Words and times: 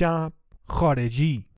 شب 0.00 0.32
خارجی. 0.66 1.49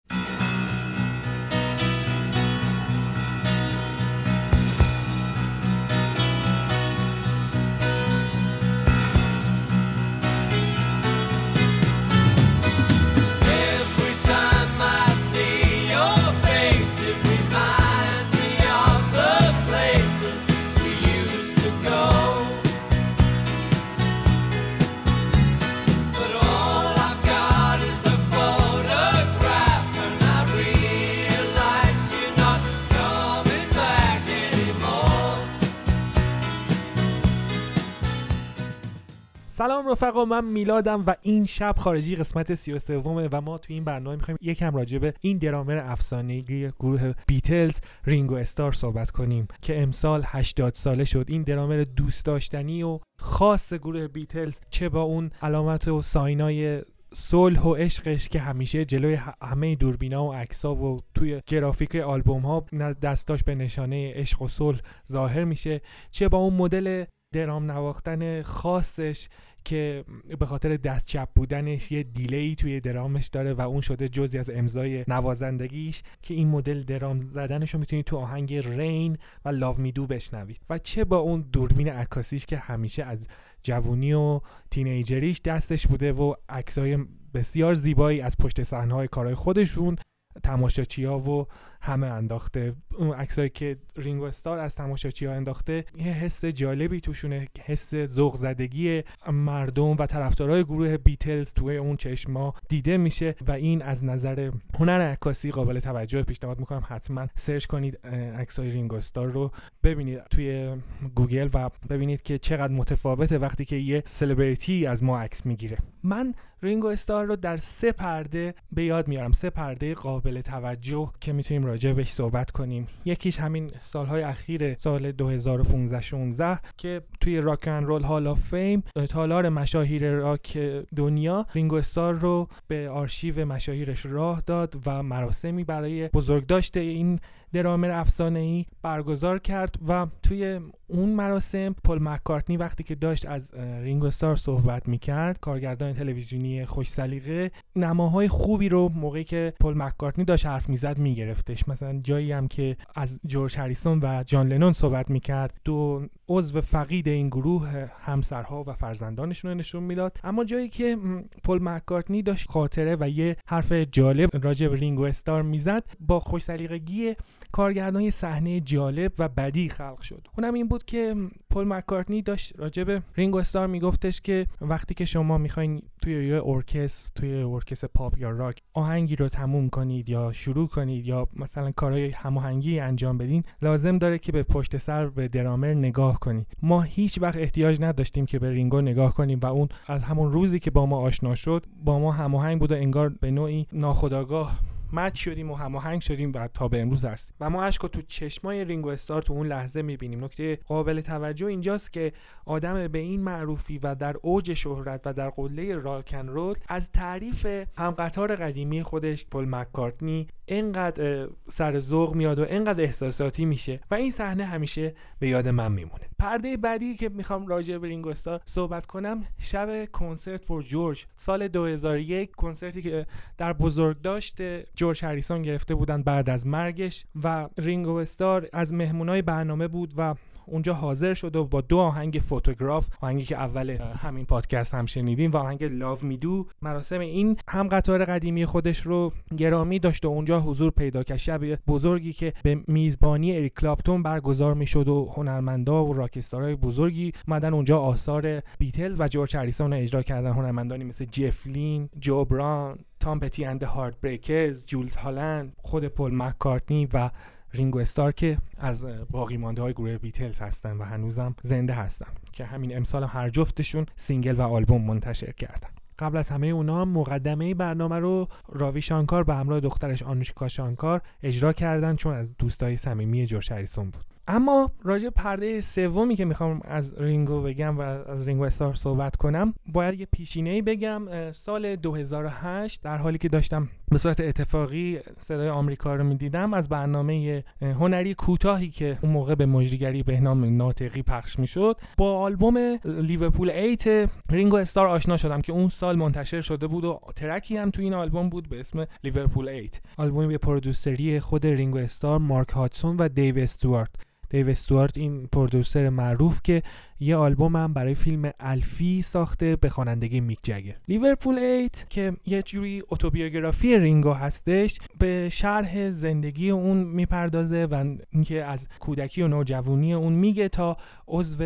سلام 39.62 39.88
رفقا 39.88 40.24
من 40.24 40.44
میلادم 40.44 41.04
و 41.06 41.14
این 41.22 41.44
شب 41.44 41.74
خارجی 41.78 42.16
قسمت 42.16 42.54
33 42.54 42.98
و 42.98 43.40
ما 43.40 43.58
تو 43.58 43.72
این 43.72 43.84
برنامه 43.84 44.16
می‌خوایم 44.16 44.38
یکم 44.40 44.76
راجع 44.76 44.98
به 44.98 45.14
این 45.20 45.38
درامر 45.38 45.76
افسانه‌ای 45.76 46.42
گروه 46.80 47.12
بیتلز 47.26 47.80
رینگو 48.04 48.34
استار 48.34 48.72
صحبت 48.72 49.10
کنیم 49.10 49.48
که 49.62 49.82
امسال 49.82 50.22
80 50.26 50.74
ساله 50.74 51.04
شد. 51.04 51.24
این 51.28 51.42
درامر 51.42 51.84
دوست 51.96 52.24
داشتنی 52.24 52.82
و 52.82 52.98
خاص 53.18 53.74
گروه 53.74 54.08
بیتلز 54.08 54.60
چه 54.70 54.88
با 54.88 55.02
اون 55.02 55.30
علامت 55.42 55.88
و 55.88 56.02
ساینای 56.02 56.82
صلح 57.14 57.60
و 57.60 57.74
عشقش 57.74 58.28
که 58.28 58.40
همیشه 58.40 58.84
جلوی 58.84 59.18
همه 59.42 59.74
دوربینا 59.74 60.24
و 60.24 60.32
عکس‌ها 60.32 60.74
و 60.74 60.98
توی 61.14 61.40
گرافیک 61.46 61.96
آلبوم 61.96 62.42
ها 62.42 62.66
دستاش 63.02 63.44
به 63.44 63.54
نشانه 63.54 64.12
عشق 64.14 64.42
و 64.42 64.48
صلح 64.48 64.80
ظاهر 65.12 65.44
میشه. 65.44 65.80
چه 66.10 66.28
با 66.28 66.38
اون 66.38 66.54
مدل 66.54 67.04
درام 67.32 67.70
نواختن 67.70 68.42
خاصش 68.42 69.28
که 69.64 70.04
به 70.38 70.46
خاطر 70.46 70.76
دست 70.76 71.06
چپ 71.06 71.28
بودنش 71.34 71.92
یه 71.92 72.02
دیلی 72.02 72.54
توی 72.54 72.80
درامش 72.80 73.28
داره 73.28 73.52
و 73.52 73.60
اون 73.60 73.80
شده 73.80 74.08
جزی 74.08 74.38
از 74.38 74.50
امضای 74.50 75.04
نوازندگیش 75.08 76.02
که 76.22 76.34
این 76.34 76.48
مدل 76.48 76.82
درام 76.82 77.18
زدنش 77.18 77.74
رو 77.74 77.80
می‌تونید 77.80 78.04
تو 78.04 78.16
آهنگ 78.16 78.54
رین 78.54 79.18
و 79.44 79.48
لاو 79.48 79.80
میدو 79.80 80.06
بشنوید. 80.06 80.60
و 80.70 80.78
چه 80.78 81.04
با 81.04 81.18
اون 81.18 81.40
دوربین 81.52 81.88
عکاسیش 81.88 82.46
که 82.46 82.56
همیشه 82.56 83.04
از 83.04 83.26
جوونی 83.62 84.12
و 84.12 84.40
تینیجریش 84.70 85.40
دستش 85.40 85.86
بوده 85.86 86.12
و 86.12 86.34
عکسای 86.48 86.98
بسیار 87.34 87.74
زیبایی 87.74 88.20
از 88.20 88.36
پشت 88.36 88.62
صحنه 88.62 88.94
های 88.94 89.08
کارهای 89.08 89.34
خودشون 89.34 89.96
تماشاچی 90.42 91.04
ها 91.04 91.18
و 91.18 91.46
همه 91.82 92.06
انداخته. 92.06 92.72
اون 92.98 93.12
عکسایی 93.12 93.48
که 93.48 93.76
رینگو 93.96 94.24
استار 94.24 94.58
از 94.58 94.74
تماشاچی 94.74 95.26
ها 95.26 95.32
انداخته 95.32 95.84
یه 95.96 96.12
حس 96.12 96.44
جالبی 96.44 97.00
توشونه 97.00 97.48
حس 97.64 97.94
ذوق 97.94 98.36
زدگی 98.36 99.02
مردم 99.32 99.96
و 99.98 100.06
طرفدارای 100.06 100.64
گروه 100.64 100.96
بیتلز 100.96 101.52
توی 101.52 101.76
اون 101.76 101.96
چشما 101.96 102.54
دیده 102.68 102.96
میشه 102.96 103.34
و 103.46 103.52
این 103.52 103.82
از 103.82 104.04
نظر 104.04 104.50
هنر 104.78 105.00
عکاسی 105.00 105.50
قابل 105.50 105.80
توجه 105.80 106.22
پیشنهاد 106.22 106.58
می‌کنم. 106.58 106.82
حتما 106.88 107.26
search 107.36 107.66
کنید 107.66 108.06
عکسای 108.36 108.70
رینگو 108.70 108.96
استار 108.96 109.26
رو 109.26 109.50
ببینید 109.82 110.24
توی 110.24 110.76
گوگل 111.14 111.48
و 111.54 111.70
ببینید 111.90 112.22
که 112.22 112.38
چقدر 112.38 112.72
متفاوته 112.72 113.38
وقتی 113.38 113.64
که 113.64 113.76
یه 113.76 114.02
سلبریتی 114.06 114.86
از 114.86 115.02
ما 115.04 115.20
عکس 115.20 115.46
می‌گیره. 115.46 115.78
من 116.04 116.34
رینگو 116.62 116.86
استار 116.86 117.26
رو 117.26 117.36
در 117.36 117.56
سه 117.56 117.92
پرده 117.92 118.54
به 118.72 118.84
یاد 118.84 119.08
میارم. 119.08 119.32
سه 119.32 119.50
پرده 119.50 119.94
قابل 119.94 120.40
توجه 120.40 121.12
که 121.20 121.32
می‌تونیم 121.32 121.66
راجع 121.72 121.92
بهش 121.92 122.12
صحبت 122.12 122.50
کنیم. 122.50 122.86
یکیش 123.04 123.40
همین 123.40 123.70
سالهای 123.84 124.22
اخیر 124.22 124.74
سال 124.78 125.12
2015 125.12 126.00
16 126.00 126.60
که 126.76 127.02
توی 127.20 127.40
Rock 127.40 127.68
and 127.68 127.84
Roll 127.84 128.02
Hall 128.02 128.26
of 128.26 128.40
Fame 128.40 128.82
تالار 129.08 129.48
مشاهیر 129.48 130.10
راک 130.10 130.58
دنیا 130.96 131.46
رینگو 131.54 131.76
استار 131.76 132.14
رو 132.14 132.48
به 132.68 132.90
آرشیو 132.90 133.44
مشاهیرش 133.44 134.06
راه 134.06 134.42
داد 134.46 134.74
و 134.86 135.02
مراسمی 135.02 135.64
برای 135.64 136.08
بزرگداشت 136.08 136.76
این 136.76 137.20
درامر 137.52 137.90
افسانه 137.90 138.38
ای 138.38 138.66
برگزار 138.82 139.38
کرد 139.38 139.74
و 139.88 140.06
توی 140.22 140.60
اون 140.92 141.08
مراسم 141.08 141.74
پل 141.84 141.98
مکارتنی 142.00 142.56
وقتی 142.56 142.82
که 142.82 142.94
داشت 142.94 143.26
از 143.26 143.54
رینگو 143.54 144.06
استار 144.06 144.36
صحبت 144.36 144.88
می‌کرد 144.88 145.40
کارگردان 145.40 145.92
تلویزیونی 145.92 146.66
خوش 146.66 146.90
سلیقه 146.90 147.50
نماهای 147.76 148.28
خوبی 148.28 148.68
رو 148.68 148.88
موقعی 148.88 149.24
که 149.24 149.52
پل 149.60 149.74
مکارتنی 149.76 150.24
داشت 150.24 150.46
حرف 150.46 150.68
می‌زد 150.68 150.98
میگرفتش. 150.98 151.68
مثلا 151.68 152.00
جایی 152.00 152.32
هم 152.32 152.48
که 152.48 152.76
از 152.96 153.20
جورج 153.26 153.58
هریسون 153.58 154.00
و 154.02 154.22
جان 154.26 154.48
لنون 154.48 154.72
صحبت 154.72 155.10
می‌کرد 155.10 155.60
دو 155.64 156.06
عضو 156.28 156.60
فقید 156.60 157.08
این 157.08 157.28
گروه 157.28 157.90
همسرها 158.00 158.64
و 158.66 158.72
فرزندانشون 158.72 159.50
رو 159.50 159.56
نشون 159.56 159.82
می‌داد. 159.82 160.18
اما 160.24 160.44
جایی 160.44 160.68
که 160.68 160.98
پل 161.44 161.58
مکارتنی 161.62 162.22
داشت 162.22 162.50
خاطره 162.50 162.96
و 163.00 163.08
یه 163.08 163.36
حرف 163.46 163.72
جالب 163.72 164.44
راجع 164.44 164.68
به 164.68 164.76
رینگو 164.76 165.02
استار 165.02 165.42
می‌زد 165.42 165.84
با 166.00 166.20
خوش 166.20 166.42
سلیقگی 166.42 167.14
کارگردان 167.52 168.10
صحنه 168.10 168.60
جالب 168.60 169.12
و 169.18 169.28
بدیعی 169.28 169.68
خلق 169.68 170.00
شد. 170.00 170.28
اونم 170.38 170.54
این 170.54 170.68
بود 170.68 170.81
که 170.84 171.14
پل 171.50 171.64
مکارتنی 171.64 172.22
داشت 172.22 172.52
راجع 172.58 172.84
به 172.84 173.02
رینگو 173.16 173.38
استار 173.38 173.66
میگفتش 173.66 174.20
که 174.20 174.46
وقتی 174.60 174.94
که 174.94 175.04
شما 175.04 175.38
می‌خواین 175.38 175.82
توی 176.02 176.28
یه 176.28 176.42
ارکستر 176.44 177.20
توی 177.20 177.34
ارکستر 177.42 177.88
پاپ 177.94 178.18
یا 178.18 178.30
راک 178.30 178.62
آهنگی 178.74 179.16
رو 179.16 179.28
تموم 179.28 179.68
کنید 179.68 180.10
یا 180.10 180.32
شروع 180.32 180.68
کنید 180.68 181.06
یا 181.06 181.28
مثلا 181.36 181.70
کارهای 181.70 182.10
هماهنگی 182.10 182.80
انجام 182.80 183.18
بدین 183.18 183.44
لازم 183.62 183.98
داره 183.98 184.18
که 184.18 184.32
به 184.32 184.42
پشت 184.42 184.76
سر 184.76 185.08
به 185.08 185.28
درامر 185.28 185.74
نگاه 185.74 186.20
کنید 186.20 186.46
ما 186.62 186.82
هیچ 186.82 187.18
وقت 187.22 187.36
احتیاج 187.36 187.80
نداشتیم 187.80 188.26
که 188.26 188.38
به 188.38 188.50
رینگو 188.50 188.80
نگاه 188.80 189.14
کنیم 189.14 189.38
و 189.42 189.46
اون 189.46 189.68
از 189.86 190.02
همون 190.02 190.32
روزی 190.32 190.58
که 190.58 190.70
با 190.70 190.86
ما 190.86 191.00
آشنا 191.00 191.34
شد 191.34 191.66
با 191.84 191.98
ما 191.98 192.12
هماهنگ 192.12 192.60
بود 192.60 192.72
و 192.72 192.74
انگار 192.74 193.08
به 193.08 193.30
نوعی 193.30 193.66
ناخودآگاه 193.72 194.71
match 194.92 195.24
شدیم 195.24 195.50
و 195.50 195.54
هماهنگ 195.54 196.00
شدیم 196.00 196.32
و 196.34 196.48
تا 196.48 196.68
به 196.68 196.80
امروز 196.80 197.04
هستیم. 197.04 197.34
و 197.40 197.50
ما 197.50 197.64
اشکو 197.64 197.88
تو 197.88 198.02
چشمای 198.02 198.64
رینگو 198.64 198.88
استار 198.88 199.22
تو 199.22 199.32
اون 199.32 199.46
لحظه 199.46 199.82
می‌بینیم. 199.82 200.24
نکته 200.24 200.58
قابل 200.66 201.00
توجه 201.00 201.46
اینجاست 201.46 201.92
که 201.92 202.12
آدم 202.46 202.88
به 202.88 202.98
این 202.98 203.20
معروفی 203.20 203.78
و 203.78 203.94
در 203.94 204.16
اوج 204.22 204.52
شهرت 204.52 205.06
و 205.06 205.12
در 205.12 205.30
قله 205.30 205.76
rock 205.76 206.06
and 206.06 206.28
roll 206.28 206.54
از 206.68 206.90
تعریف 206.90 207.46
همقطار 207.78 208.36
قدیمی 208.36 208.82
خودش 208.82 209.24
پل 209.24 209.44
مکارتنی 209.44 210.28
اینقدر 210.52 211.28
سر 211.48 211.80
ذوق 211.80 212.14
میاد 212.14 212.38
و 212.38 212.42
اینقدر 212.42 212.84
احساساتی 212.84 213.44
میشه 213.44 213.80
و 213.90 213.94
این 213.94 214.10
صحنه 214.10 214.44
همیشه 214.44 214.94
به 215.18 215.28
یاد 215.28 215.48
من 215.48 215.72
میمونه. 215.72 216.04
پرده 216.18 216.56
بعدی 216.56 216.94
که 216.94 217.08
می‌خوام 217.08 217.46
راجع 217.46 217.78
به 217.78 217.88
رینگو 217.88 218.08
استار 218.08 218.40
صحبت 218.46 218.86
کنم 218.86 219.22
شب 219.38 219.90
کنسرت 219.92 220.44
for 220.44 220.62
George. 220.62 221.06
سال 221.16 221.48
2001 221.48 222.30
کنسرتی 222.30 222.82
که 222.82 223.06
در 223.38 223.52
بزرگداشت 223.52 224.36
جورج 224.74 225.04
هریسون 225.04 225.42
گرفته 225.42 225.74
بودن 225.74 226.02
بعد 226.02 226.30
از 226.30 226.46
مرگش 226.46 227.04
و 227.24 227.48
رینگو 227.58 227.94
استار 227.94 228.48
از 228.52 228.74
مهمونای 228.74 229.22
برنامه 229.22 229.68
بود 229.68 229.94
و 229.96 230.14
اونجا 230.46 230.74
حاضر 230.74 231.14
شد 231.14 231.36
و 231.36 231.44
با 231.44 231.60
دو 231.60 231.78
آهنگ 231.78 232.20
Photograph 232.24 232.88
آهنگی 233.00 233.24
که 233.24 233.36
اول 233.36 233.70
همین 233.70 234.24
پادکست 234.24 234.74
هم 234.74 234.86
شنیدیم 234.86 235.30
و 235.30 235.36
آهنگ 235.36 235.64
Love 235.64 235.98
Me 236.02 236.24
Do 236.24 236.46
مراسم 236.62 237.00
این 237.00 237.36
همقطار 237.48 238.04
قدیمی 238.04 238.46
خودش 238.46 238.80
رو 238.80 239.12
گرامی 239.36 239.78
داشت 239.78 240.04
و 240.04 240.08
اونجا 240.08 240.40
حضور 240.40 240.70
پیدا 240.70 241.02
کرد. 241.02 241.16
شب 241.16 241.54
بزرگی 241.54 242.12
که 242.12 242.32
به 242.42 242.60
میزبانی 242.68 243.36
اریک 243.36 243.54
کلاپتون 243.54 244.02
برگزار 244.02 244.54
می‌شد 244.54 244.88
و 244.88 245.12
هنرمندا 245.16 245.84
و 245.84 245.92
rockstar 245.92 246.42
های 246.42 246.54
بزرگی 246.54 247.12
اومدن 247.28 247.54
اونجا 247.54 247.78
آثار 247.78 248.42
بیتلز 248.58 249.00
و 249.00 249.08
جورج 249.08 249.36
هریسون 249.36 249.72
اجرا 249.72 250.02
کردن. 250.02 250.30
هنرمندانی 250.30 250.84
مثل 250.84 251.04
جف 251.04 251.38
لین 251.38 251.88
جو 251.98 252.24
براون 252.24 252.78
تام 253.00 253.20
پتی 253.20 253.44
and 253.44 253.62
Heartbreakers 253.62 254.66
جولز 254.66 254.94
هالند 254.94 255.52
خود 255.62 255.84
پل 255.84 256.10
مکارتنی 256.14 256.88
و 256.92 257.10
رینگو 257.54 257.78
استار 257.78 258.12
که 258.12 258.38
از 258.58 258.86
باقی 259.10 259.36
مانده 259.36 259.62
های 259.62 259.72
گروه 259.72 259.98
بیتلز 259.98 260.38
هستن 260.38 260.76
و 260.76 260.84
هنوزم 260.84 261.34
زنده 261.42 261.72
هستن 261.72 262.10
که 262.32 262.44
همین 262.44 262.76
امسال 262.76 263.04
هر 263.04 263.30
جفتشون 263.30 263.86
single 263.96 264.36
و 264.36 264.42
آلبوم 264.42 264.82
منتشر 264.84 265.32
کردن. 265.32 265.68
قبل 265.98 266.16
از 266.16 266.28
همه 266.28 266.46
اونا 266.46 266.84
مقدمه 266.84 267.54
برنامه 267.54 267.98
رو 267.98 268.28
راوی 268.52 268.82
شانکار 268.82 269.24
به 269.24 269.34
همراه 269.34 269.60
دخترش 269.60 270.02
آنوشکا 270.02 270.48
شانکار 270.48 271.00
اجرا 271.22 271.52
کردن 271.52 271.96
چون 271.96 272.14
از 272.14 272.36
دوستای 272.36 272.76
صمیمی 272.76 273.26
جورج 273.26 273.52
هریسون 273.52 273.90
بود. 273.90 274.04
اما 274.28 274.70
راجع 274.82 275.10
پرده 275.10 275.60
سومی 275.60 276.16
که 276.16 276.24
می‌خوام 276.24 276.60
از 276.64 276.94
رینگو 276.98 277.42
بگم 277.42 277.78
و 277.78 277.80
از 277.80 278.26
رینگو 278.26 278.44
استار 278.44 278.74
صحبت 278.74 279.16
کنم 279.16 279.54
باید 279.66 280.00
یه 280.00 280.06
پیشینه 280.12 280.62
بگم. 280.62 281.32
سال 281.32 281.76
2008 281.76 282.82
در 282.82 282.96
حالی 282.96 283.18
که 283.18 283.28
داشتم 283.28 283.68
به 283.92 283.98
صورت 283.98 284.20
اتفاقی 284.20 284.98
صدای 285.18 285.48
آمریکا 285.48 285.94
رو 285.94 286.04
می‌دیدم. 286.04 286.54
از 286.54 286.68
برنامه 286.68 287.44
هنری 287.60 288.14
کوتاهی 288.14 288.70
که 288.70 288.98
اون 289.02 289.12
موقع 289.12 289.34
به 289.34 289.46
مجریگری 289.46 290.02
بهنام 290.02 290.56
ناطقی 290.56 291.02
پخش 291.02 291.38
می‌شد. 291.38 291.76
با 291.98 292.18
آلبوم 292.18 292.78
لیورپول 292.84 293.50
8 293.50 293.88
رینگو 294.30 294.56
استار 294.56 294.86
آشنا 294.86 295.16
شدم 295.16 295.40
که 295.40 295.52
اون 295.52 295.68
سال 295.68 295.96
منتشر 295.96 296.40
شده 296.40 296.66
بود 296.66 296.84
و 296.84 297.00
track 297.16 297.50
ی 297.50 297.56
هم 297.56 297.70
تو 297.70 297.82
این 297.82 297.94
آلبوم 297.94 298.28
بود 298.28 298.48
به 298.48 298.60
اسم 298.60 298.86
لیورپول 299.04 299.48
8 299.48 299.80
آلبومی 299.96 300.26
به 300.26 300.38
producer 300.38 301.11
ی 301.11 301.20
خود 301.20 301.46
رینگو 301.46 301.78
استار 301.78 302.18
مارک 302.18 302.48
هاتسون 302.48 302.96
و 302.96 303.08
دیو 303.08 303.38
استوارت. 303.38 303.90
دیو 304.30 304.48
استوارت 304.48 304.98
این 304.98 305.26
producer 305.32 305.88
معروف 305.88 306.40
که 306.44 306.62
یه 307.02 307.16
آلبوم 307.16 307.56
هم 307.56 307.72
برای 307.72 307.94
فیلم 307.94 308.30
الفی 308.40 309.02
ساخته 309.02 309.56
به 309.56 309.68
خوانندگی 309.68 310.20
میک 310.20 310.38
جگر. 310.42 310.76
لیورپول 310.88 311.38
8 311.38 311.88
که 311.90 312.12
یه 312.26 312.42
جوری 312.42 312.82
اتوبیوگرافی 312.90 313.78
رینگو 313.78 314.12
هستش 314.12 314.78
به 314.98 315.28
شرح 315.28 315.90
زندگی 315.90 316.50
اون 316.50 316.76
می‌پردازه 316.76 317.66
و 317.66 317.96
اینکه 318.10 318.44
از 318.44 318.68
کودکی 318.80 319.22
و 319.22 319.28
نوجوانی 319.28 319.94
اون 319.94 320.12
میگه 320.12 320.48
تا 320.48 320.76
عضو 321.08 321.44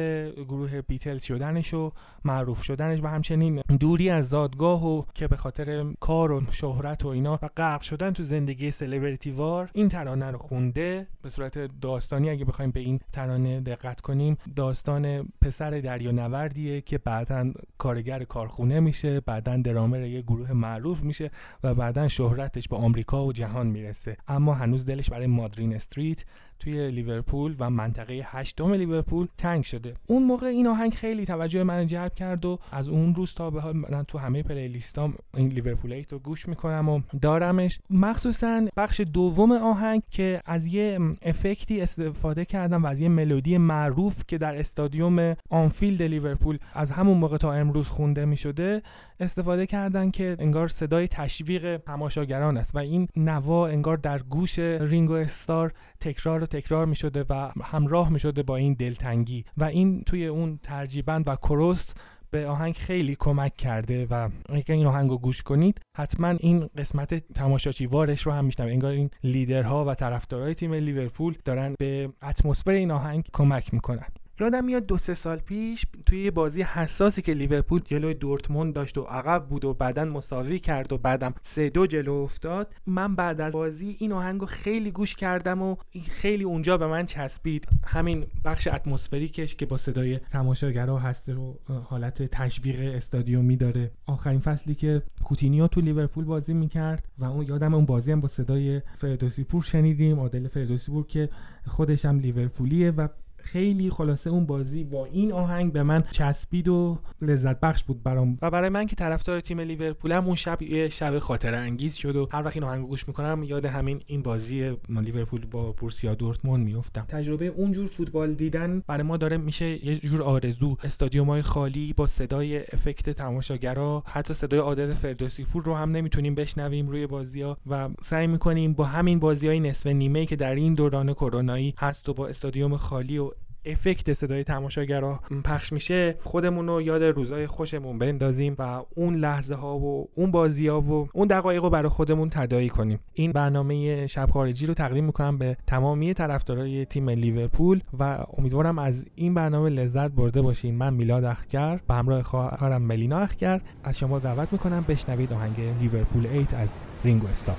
گروه 0.48 0.82
بیتلز 0.82 1.24
شدنش 1.24 1.74
و 1.74 1.92
معروف 2.24 2.62
شدنش 2.62 3.02
و 3.02 3.06
همچنین 3.06 3.62
دوری 3.80 4.10
از 4.10 4.28
زادگاه 4.28 4.86
و 4.86 5.02
که 5.14 5.28
به 5.28 5.36
خاطر 5.36 5.86
کار 6.00 6.32
و 6.32 6.42
شهرت 6.50 7.04
و 7.04 7.08
اینا 7.08 7.38
و 7.42 7.48
غرق 7.56 7.80
شدن 7.80 8.10
تو 8.10 8.22
زندگی 8.22 8.70
سلبریتی 8.70 9.30
وار 9.30 9.70
این 9.74 9.88
ترانه 9.88 10.30
رو 10.30 10.38
خونده. 10.38 11.06
به 11.22 11.30
صورت 11.30 11.80
داستانی 11.80 12.30
اگه 12.30 12.44
بخوایم 12.44 12.70
به 12.70 12.80
این 12.80 13.00
ترانه 13.12 13.60
دقت 13.60 14.00
کنیم 14.00 14.36
داستان 14.56 15.32
پسر 15.46 15.70
دریانوردیه 15.70 16.80
که 16.80 16.98
بعدا 16.98 17.52
کارگر 17.78 18.24
کارخونه 18.24 18.80
میشه 18.80 19.20
بعدا 19.20 19.56
درامر 19.56 20.00
یه 20.00 20.22
گروه 20.22 20.52
معروف 20.52 21.02
میشه 21.02 21.30
و 21.64 21.74
بعدا 21.74 22.08
شهرتش 22.08 22.68
به 22.68 22.76
آمریکا 22.76 23.24
و 23.26 23.32
جهان 23.32 23.66
می‌رسه. 23.66 24.16
اما 24.28 24.54
هنوز 24.54 24.86
دلش 24.86 25.10
برای 25.10 25.26
مادرین 25.26 25.74
استریت 25.74 26.24
توی 26.58 26.90
لیورپول 26.90 27.54
و 27.58 27.70
منطقه 27.70 28.20
هشتم 28.24 28.72
لیورپول 28.72 29.26
تنگ 29.38 29.64
شده. 29.64 29.94
اون 30.06 30.22
موقع 30.22 30.46
این 30.46 30.66
آهنگ 30.66 30.94
خیلی 30.94 31.24
توجه 31.24 31.62
من 31.62 31.86
جلب 31.86 32.14
کرد 32.14 32.44
و 32.44 32.58
از 32.72 32.88
اون 32.88 33.14
روز 33.14 33.34
تا 33.34 33.50
به 33.50 33.60
حال 33.60 33.76
من 33.76 34.04
تو 34.04 34.18
همه 34.18 34.42
playlist 34.42 34.68
ام 34.68 35.14
این 35.34 35.48
لیورپول 35.48 36.04
رو 36.10 36.18
گوش 36.18 36.48
می‌کنم 36.48 36.88
و 36.88 37.00
دارمش. 37.20 37.78
مخصوصا 37.90 38.66
بخش 38.76 39.00
دوم 39.00 39.52
آهنگ 39.52 40.02
که 40.10 40.40
از 40.46 40.66
یه 40.66 40.98
افکتی 41.22 41.80
استفاده 41.80 42.44
کردن 42.44 42.84
و 42.84 42.86
از 42.86 43.00
یه 43.00 43.08
ملودی 43.08 43.58
معروف 43.58 44.22
که 44.28 44.38
در 44.38 44.58
استادیوم 44.58 45.36
آنفیلد 45.50 46.02
لیورپول 46.02 46.58
از 46.74 46.90
همون 46.90 47.18
موقع 47.18 47.36
تا 47.36 47.52
امروز 47.52 47.88
خونده 47.88 48.24
می‌شده 48.24 48.82
استفاده 49.20 49.66
کردن 49.66 50.10
که 50.10 50.36
انگار 50.38 50.68
صدای 50.68 51.08
تشویق 51.08 51.76
تماشاگران 51.76 52.56
است 52.56 52.74
و 52.74 52.78
این 52.78 53.08
نوا 53.16 53.66
انگار 53.68 53.96
در 53.96 54.18
گوش 54.18 54.58
رینگو 54.58 55.12
استار 55.12 55.72
تکرار 56.00 56.45
تکرار 56.46 56.86
می 56.86 56.96
شده 56.96 57.24
و 57.30 57.50
همراه 57.62 58.08
می 58.08 58.20
شده 58.20 58.42
با 58.42 58.56
این 58.56 58.74
دلتنگی 58.74 59.44
و 59.56 59.64
این 59.64 60.02
توی 60.02 60.26
اون 60.26 60.58
ترجیبند 60.62 61.28
و 61.28 61.36
کروست 61.36 61.96
به 62.30 62.48
آهنگ 62.48 62.74
خیلی 62.74 63.16
کمک 63.18 63.56
کرده 63.56 64.06
و 64.10 64.28
اگر 64.48 64.74
این 64.74 64.86
آهنگ 64.86 65.10
رو 65.10 65.18
گوش 65.18 65.42
کنید 65.42 65.80
حتما 65.96 66.28
این 66.28 66.68
قسمت 66.78 67.14
تماشاچی 67.14 67.86
وارش 67.86 68.22
رو 68.22 68.32
هم 68.32 68.44
میشنوید. 68.44 68.72
انگار 68.72 68.92
این 68.92 69.10
لیدرها 69.24 69.84
و 69.84 69.94
طرفدارای 69.94 70.54
تیم 70.54 70.74
لیورپول 70.74 71.34
دارن 71.44 71.74
به 71.78 72.08
اتمسفر 72.22 72.70
این 72.70 72.90
آهنگ 72.90 73.24
کمک 73.32 73.74
می‌کنن. 73.74 74.06
یادم 74.40 74.64
میاد 74.64 74.86
دو 74.86 74.98
سه 74.98 75.14
سال 75.14 75.38
پیش 75.38 75.86
توی 76.06 76.24
یه 76.24 76.30
بازی 76.30 76.62
حساسی 76.62 77.22
که 77.22 77.32
لیورپول 77.32 77.80
جلوی 77.84 78.14
دورتموند 78.14 78.74
داشت 78.74 78.98
و 78.98 79.02
عقب 79.02 79.46
بود 79.48 79.64
و 79.64 79.74
بعدا 79.74 80.04
مساوی 80.04 80.58
کرد 80.58 80.92
و 80.92 80.98
بعدم 80.98 81.34
سه 81.42 81.70
دو 81.70 81.86
جلو 81.86 82.12
افتاد 82.12 82.74
من 82.86 83.14
بعد 83.14 83.40
از 83.40 83.52
بازی 83.52 83.96
این 83.98 84.12
آهنگ 84.12 84.40
رو 84.40 84.46
خیلی 84.46 84.90
گوش 84.90 85.14
کردم 85.14 85.62
و 85.62 85.76
خیلی 86.10 86.44
اونجا 86.44 86.78
به 86.78 86.86
من 86.86 87.06
چسبید. 87.06 87.68
همین 87.86 88.26
بخش 88.44 88.68
atmospheric 88.68 89.41
ش 89.41 89.54
که 89.54 89.66
با 89.66 89.76
صدای 89.76 90.18
تماشاگرها 90.18 90.98
هست 90.98 91.28
و 91.28 91.58
حالت 91.84 92.22
تشویق 92.22 92.94
استادیومی 92.96 93.56
داره. 93.56 93.90
آخرین 94.06 94.40
فصلی 94.40 94.74
که 94.74 95.02
کوتینیو 95.24 95.66
تو 95.66 95.80
لیورپول 95.80 96.24
بازی 96.24 96.54
می‌کرد 96.54 97.08
و 97.18 97.24
اون 97.24 97.46
یادم 97.46 97.74
اون 97.74 97.86
بازی 97.86 98.12
هم 98.12 98.20
با 98.20 98.28
صدای 98.28 98.82
فردوسی 98.98 99.44
پور 99.44 99.62
شنیدیم 99.62 100.20
عادل 100.20 100.48
فردوسی 100.48 100.92
پور 100.92 101.06
که 101.06 101.28
خودش 101.66 102.04
هم 102.04 102.18
لیورپولیه 102.18 102.90
و 102.90 103.08
خیلی 103.46 103.90
خلاصه 103.90 104.30
اون 104.30 104.46
بازی 104.46 104.84
با 104.84 105.04
این 105.04 105.32
آهنگ 105.32 105.72
به 105.72 105.82
من 105.82 106.02
چسبید 106.10 106.68
و 106.68 106.98
لذت 107.22 107.60
بخش 107.60 107.84
بود 107.84 108.02
برام. 108.02 108.38
و 108.42 108.50
برای 108.50 108.68
من 108.68 108.86
که 108.86 108.96
طرفدار 108.96 109.40
تیم 109.40 109.60
لیورپولم 109.60 110.26
اون 110.26 110.36
شب 110.36 110.62
یه 110.62 110.88
شب 110.88 111.18
خاطره 111.18 111.56
انگیز 111.56 111.94
شد 111.94 112.16
و 112.16 112.28
هر 112.32 112.44
وقت 112.44 112.56
این 112.56 112.64
آهنگ 112.64 112.86
گوش 112.86 113.08
می‌کنم 113.08 113.42
یاد 113.42 113.64
همین 113.64 114.00
این 114.06 114.22
بازی 114.22 114.76
لیورپول 114.88 115.46
با 115.46 115.72
بورسیا 115.72 116.14
دورتموند 116.14 116.64
میافتم. 116.64 117.06
تجربه 117.08 117.46
اونجور 117.46 117.86
فوتبال 117.86 118.34
دیدن 118.34 118.82
برای 118.86 119.02
ما 119.02 119.16
داره 119.16 119.36
میشه 119.36 119.86
یه 119.86 119.96
جور 119.96 120.22
آرزو. 120.22 120.76
استادیوم 120.84 121.30
های 121.30 121.42
خالی 121.42 121.92
با 121.92 122.06
صدای 122.06 122.58
افکت 122.58 123.10
تماشاگرها 123.10 124.02
حتی 124.06 124.34
صدای 124.34 124.60
عادل 124.60 124.94
فردوسی 124.94 125.44
پور 125.44 125.64
رو 125.64 125.74
هم 125.74 125.90
نمی‌تونیم 125.90 126.34
بشنویم 126.34 126.88
روی 126.88 127.06
بازی 127.06 127.42
ها 127.42 127.58
و 127.66 127.88
سعی 128.02 128.26
می‌کنیم 128.26 128.72
با 128.72 128.84
همین 128.84 129.18
بازی 129.18 129.48
های 129.48 129.60
نصف 129.60 129.86
نیمه 129.86 130.26
که 130.26 130.36
در 130.36 130.54
این 130.54 130.74
دوران 130.74 131.12
کرونایی 131.12 131.74
هست 131.78 132.08
و 132.08 132.14
با 132.14 132.26
استادیوم 132.28 132.76
خالی 132.76 133.18
و 133.18 133.30
افکت 133.66 134.12
صدای 134.12 134.44
تماشاگرها 134.44 135.20
پخش 135.44 135.72
میشه 135.72 136.14
خودمون 136.22 136.66
رو 136.66 136.82
یاد 136.82 137.02
روزای 137.02 137.46
خوشمون 137.46 137.98
بندازیم 137.98 138.56
و 138.58 138.82
اون 138.94 139.14
لحظه 139.14 139.54
ها 139.54 139.78
و 139.78 140.08
اون 140.14 140.30
بازی 140.30 140.68
ها 140.68 140.80
و 140.80 141.08
اون 141.14 141.28
دقایق 141.28 141.62
رو 141.62 141.70
برای 141.70 141.88
خودمون 141.88 142.30
تداعی 142.30 142.68
کنیم. 142.68 143.00
این 143.14 143.32
برنامه 143.32 144.06
شب 144.06 144.30
خارجی 144.30 144.66
رو 144.66 144.74
تقدیم 144.74 145.04
می‌کنم 145.04 145.38
به 145.38 145.56
تمامی 145.66 146.14
طرفدارای 146.14 146.84
تیم 146.84 147.10
لیورپول 147.10 147.80
و 147.98 148.18
امیدوارم 148.38 148.78
از 148.78 149.04
این 149.14 149.34
برنامه 149.34 149.70
لذت 149.70 150.10
برده 150.10 150.42
باشین. 150.42 150.74
من 150.74 150.94
میلاد 150.94 151.24
اخگر 151.24 151.80
به 151.88 151.94
همراه 151.94 152.22
خواهرم 152.22 152.82
ملینا 152.82 153.18
اخگر 153.18 153.60
از 153.84 153.98
شما 153.98 154.18
دعوت 154.18 154.52
می‌کنم 154.52 154.84
بشنوید 154.88 155.32
آهنگ 155.32 155.54
لیورپول 155.80 156.26
8 156.26 156.54
از 156.54 156.78
رینگو 157.04 157.26
استار. 157.26 157.56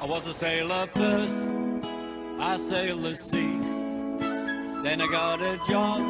I 0.00 0.06
was 0.06 0.26
a 0.28 0.32
sailor 0.32 0.86
first, 0.98 1.48
I 2.40 2.56
sailed 2.56 3.02
the 3.02 3.14
sea. 3.14 3.77
Then 4.82 5.00
I 5.00 5.06
got 5.08 5.42
a 5.42 5.58
job 5.66 6.00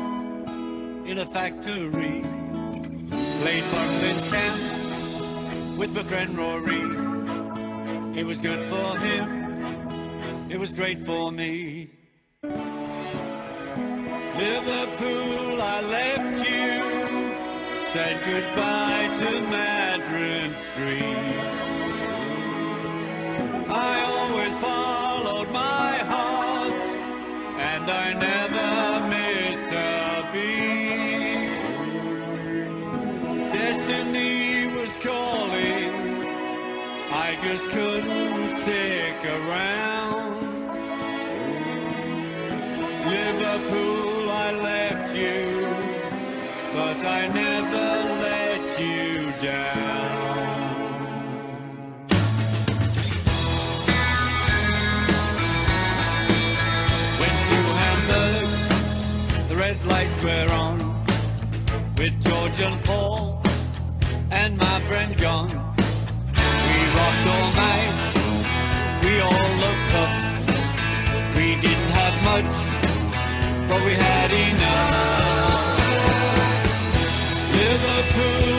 in 1.07 1.19
a 1.19 1.27
factory. 1.27 2.25
Played 3.41 3.65
Buckland's 3.71 4.27
camp 4.31 5.79
with 5.79 5.95
my 5.95 6.03
friend 6.03 6.37
Rory. 6.37 7.09
It 8.19 8.27
was 8.27 8.41
good 8.41 8.69
for 8.69 8.99
him, 8.99 10.51
it 10.51 10.59
was 10.59 10.75
great 10.75 11.01
for 11.01 11.31
me. 11.31 11.91
Liverpool, 14.43 15.63
I 15.63 15.81
left 15.83 16.39
you, 16.49 17.79
said 17.79 18.25
goodbye 18.25 19.09
to 19.21 19.31
Madron 19.53 20.55
Street. 20.55 21.17
I 23.71 24.03
always 24.05 24.57
heart, 24.57 24.98
I 27.89 28.13
never 28.13 29.09
missed 29.09 29.73
a 29.73 30.29
beat. 30.33 31.49
Destiny 33.51 34.67
was 34.77 34.97
calling, 34.99 36.25
I 37.11 37.39
just 37.43 37.71
couldn't 37.71 38.49
stick 38.51 39.25
around. 39.25 40.39
Liverpool, 43.07 44.31
I 44.31 44.53
left 44.53 45.17
you, 45.17 45.67
but 46.75 47.05
I 47.05 47.27
never 47.29 47.98
were 60.23 60.51
on, 60.51 60.79
with 61.97 62.15
George 62.23 62.61
and 62.61 62.85
Paul 62.85 63.41
and 64.31 64.57
my 64.57 64.81
friend 64.89 65.17
John. 65.19 65.49
We 65.49 66.79
rocked 66.97 67.27
all 67.35 67.51
night, 67.67 67.95
we 69.05 69.21
all 69.21 69.51
looked 69.65 69.95
up. 70.03 70.15
We 71.37 71.57
didn't 71.65 71.93
have 72.01 72.17
much, 72.31 72.55
but 73.69 73.81
we 73.85 73.93
had 73.93 74.33
enough. 74.33 74.99
Liverpool, 77.59 78.58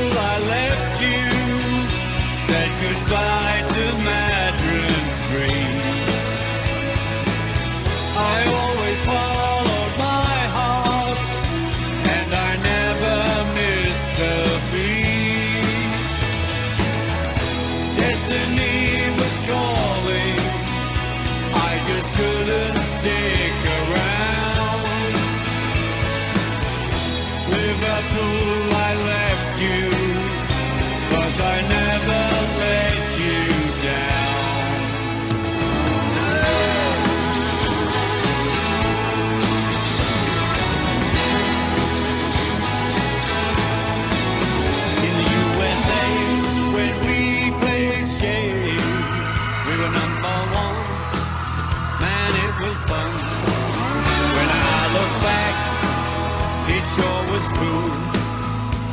it 56.89 56.95
sure 56.95 57.23
was 57.31 57.51
cool 57.51 57.89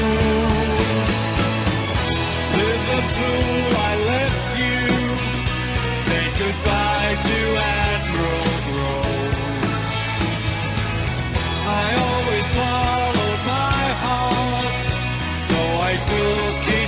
Liverpool, 2.62 3.62
I 3.76 3.92
left 4.12 4.50
you. 4.62 4.80
Said 6.06 6.30
goodbye 6.42 7.14
to 7.28 7.38
Admiral 7.58 8.52
Grove. 8.66 9.34
I 11.66 11.86
always 12.08 12.46
followed 12.58 13.42
my 13.56 13.82
heart, 14.04 14.76
so 15.50 15.60
I 15.90 15.94
took 16.10 16.79